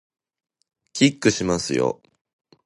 [0.93, 2.01] キックしますよ